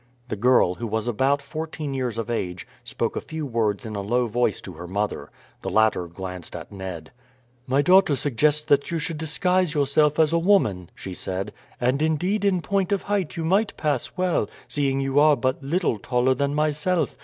[0.29, 4.01] The girl, who was about fourteen years of age, spoke a few words in a
[4.01, 5.29] low voice to her mother.
[5.61, 7.11] The latter glanced at Ned.
[7.67, 11.53] "My daughter suggests that you should disguise yourself as a woman," she said.
[11.79, 15.61] "And indeed in point of height you might pass well, seeing that you are but
[15.61, 17.15] little taller than myself.